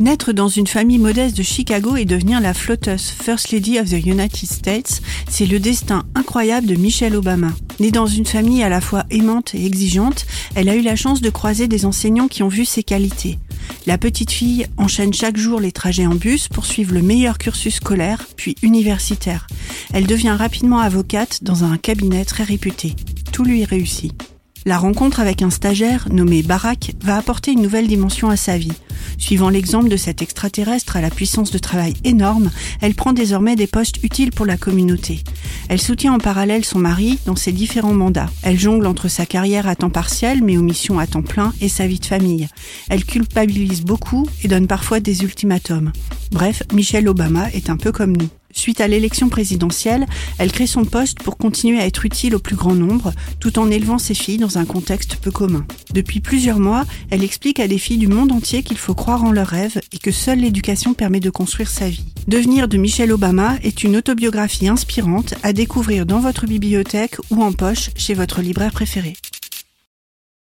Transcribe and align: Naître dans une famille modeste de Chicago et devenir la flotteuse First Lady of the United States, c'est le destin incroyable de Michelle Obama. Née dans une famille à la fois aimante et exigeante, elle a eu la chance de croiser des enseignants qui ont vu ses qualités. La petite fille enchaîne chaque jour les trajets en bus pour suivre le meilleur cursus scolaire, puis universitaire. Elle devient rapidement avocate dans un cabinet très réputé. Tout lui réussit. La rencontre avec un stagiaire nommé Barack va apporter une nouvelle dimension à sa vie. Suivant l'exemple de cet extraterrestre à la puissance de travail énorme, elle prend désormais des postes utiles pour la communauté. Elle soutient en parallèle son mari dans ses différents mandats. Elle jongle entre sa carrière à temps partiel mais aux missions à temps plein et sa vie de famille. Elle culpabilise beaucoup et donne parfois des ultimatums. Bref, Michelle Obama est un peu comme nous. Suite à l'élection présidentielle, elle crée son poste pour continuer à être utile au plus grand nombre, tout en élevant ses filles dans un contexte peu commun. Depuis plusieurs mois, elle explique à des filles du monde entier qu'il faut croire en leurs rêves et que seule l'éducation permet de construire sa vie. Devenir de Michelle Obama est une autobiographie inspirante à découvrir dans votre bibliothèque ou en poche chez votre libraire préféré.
Naître 0.00 0.30
dans 0.30 0.46
une 0.46 0.68
famille 0.68 0.98
modeste 0.98 1.36
de 1.36 1.42
Chicago 1.42 1.96
et 1.96 2.04
devenir 2.04 2.40
la 2.40 2.54
flotteuse 2.54 3.10
First 3.10 3.50
Lady 3.50 3.80
of 3.80 3.90
the 3.90 4.06
United 4.06 4.48
States, 4.48 5.02
c'est 5.28 5.44
le 5.44 5.58
destin 5.58 6.04
incroyable 6.14 6.68
de 6.68 6.76
Michelle 6.76 7.16
Obama. 7.16 7.52
Née 7.80 7.90
dans 7.90 8.06
une 8.06 8.24
famille 8.24 8.62
à 8.62 8.68
la 8.68 8.80
fois 8.80 9.04
aimante 9.10 9.56
et 9.56 9.66
exigeante, 9.66 10.24
elle 10.54 10.68
a 10.68 10.76
eu 10.76 10.82
la 10.82 10.94
chance 10.94 11.20
de 11.20 11.30
croiser 11.30 11.66
des 11.66 11.84
enseignants 11.84 12.28
qui 12.28 12.44
ont 12.44 12.48
vu 12.48 12.64
ses 12.64 12.84
qualités. 12.84 13.40
La 13.86 13.98
petite 13.98 14.30
fille 14.30 14.68
enchaîne 14.76 15.12
chaque 15.12 15.36
jour 15.36 15.58
les 15.58 15.72
trajets 15.72 16.06
en 16.06 16.14
bus 16.14 16.46
pour 16.46 16.64
suivre 16.64 16.94
le 16.94 17.02
meilleur 17.02 17.36
cursus 17.36 17.74
scolaire, 17.74 18.28
puis 18.36 18.54
universitaire. 18.62 19.48
Elle 19.92 20.06
devient 20.06 20.36
rapidement 20.38 20.78
avocate 20.78 21.42
dans 21.42 21.64
un 21.64 21.76
cabinet 21.76 22.24
très 22.24 22.44
réputé. 22.44 22.94
Tout 23.32 23.42
lui 23.42 23.64
réussit. 23.64 24.12
La 24.64 24.78
rencontre 24.78 25.18
avec 25.20 25.42
un 25.42 25.50
stagiaire 25.50 26.08
nommé 26.12 26.42
Barack 26.42 26.92
va 27.02 27.16
apporter 27.16 27.52
une 27.52 27.62
nouvelle 27.62 27.88
dimension 27.88 28.28
à 28.28 28.36
sa 28.36 28.58
vie. 28.58 28.72
Suivant 29.16 29.48
l'exemple 29.48 29.88
de 29.88 29.96
cet 29.96 30.22
extraterrestre 30.22 30.96
à 30.96 31.00
la 31.00 31.10
puissance 31.10 31.50
de 31.50 31.58
travail 31.58 31.94
énorme, 32.04 32.50
elle 32.80 32.94
prend 32.94 33.12
désormais 33.12 33.56
des 33.56 33.66
postes 33.66 34.02
utiles 34.02 34.30
pour 34.30 34.46
la 34.46 34.56
communauté. 34.56 35.22
Elle 35.68 35.80
soutient 35.80 36.14
en 36.14 36.18
parallèle 36.18 36.64
son 36.64 36.78
mari 36.78 37.18
dans 37.26 37.36
ses 37.36 37.52
différents 37.52 37.94
mandats. 37.94 38.30
Elle 38.42 38.58
jongle 38.58 38.86
entre 38.86 39.08
sa 39.08 39.26
carrière 39.26 39.68
à 39.68 39.76
temps 39.76 39.90
partiel 39.90 40.42
mais 40.42 40.56
aux 40.56 40.62
missions 40.62 40.98
à 40.98 41.06
temps 41.06 41.22
plein 41.22 41.52
et 41.60 41.68
sa 41.68 41.86
vie 41.86 41.98
de 41.98 42.06
famille. 42.06 42.48
Elle 42.88 43.04
culpabilise 43.04 43.82
beaucoup 43.82 44.26
et 44.42 44.48
donne 44.48 44.66
parfois 44.66 45.00
des 45.00 45.22
ultimatums. 45.22 45.92
Bref, 46.30 46.62
Michelle 46.72 47.08
Obama 47.08 47.50
est 47.52 47.70
un 47.70 47.76
peu 47.76 47.92
comme 47.92 48.16
nous. 48.16 48.28
Suite 48.58 48.80
à 48.80 48.88
l'élection 48.88 49.28
présidentielle, 49.28 50.04
elle 50.38 50.50
crée 50.50 50.66
son 50.66 50.84
poste 50.84 51.20
pour 51.20 51.36
continuer 51.36 51.78
à 51.78 51.86
être 51.86 52.04
utile 52.04 52.34
au 52.34 52.40
plus 52.40 52.56
grand 52.56 52.74
nombre, 52.74 53.12
tout 53.38 53.60
en 53.60 53.70
élevant 53.70 53.98
ses 53.98 54.14
filles 54.14 54.38
dans 54.38 54.58
un 54.58 54.64
contexte 54.64 55.14
peu 55.22 55.30
commun. 55.30 55.64
Depuis 55.94 56.18
plusieurs 56.18 56.58
mois, 56.58 56.84
elle 57.10 57.22
explique 57.22 57.60
à 57.60 57.68
des 57.68 57.78
filles 57.78 57.98
du 57.98 58.08
monde 58.08 58.32
entier 58.32 58.64
qu'il 58.64 58.76
faut 58.76 58.96
croire 58.96 59.22
en 59.22 59.30
leurs 59.30 59.46
rêves 59.46 59.80
et 59.92 59.98
que 59.98 60.10
seule 60.10 60.40
l'éducation 60.40 60.92
permet 60.92 61.20
de 61.20 61.30
construire 61.30 61.68
sa 61.68 61.88
vie. 61.88 62.04
Devenir 62.26 62.66
de 62.66 62.78
Michelle 62.78 63.12
Obama 63.12 63.54
est 63.62 63.84
une 63.84 63.96
autobiographie 63.96 64.66
inspirante 64.66 65.34
à 65.44 65.52
découvrir 65.52 66.04
dans 66.04 66.18
votre 66.18 66.46
bibliothèque 66.46 67.14
ou 67.30 67.44
en 67.44 67.52
poche 67.52 67.90
chez 67.94 68.14
votre 68.14 68.42
libraire 68.42 68.72
préféré. 68.72 69.14